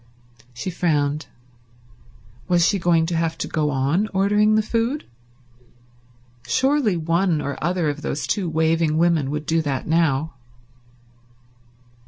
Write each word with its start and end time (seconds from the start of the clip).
She 0.51 0.71
frowned. 0.71 1.27
Was 2.47 2.65
she 2.67 2.79
going 2.79 3.05
to 3.05 3.15
have 3.15 3.37
to 3.37 3.47
go 3.47 3.69
on 3.69 4.07
ordering 4.15 4.55
the 4.55 4.63
food? 4.63 5.05
Surely 6.47 6.97
one 6.97 7.39
or 7.39 7.55
other 7.63 7.87
of 7.87 8.01
those 8.01 8.25
two 8.25 8.49
waving 8.49 8.97
women 8.97 9.29
would 9.29 9.45
do 9.45 9.61
that 9.61 9.85
now. 9.85 10.33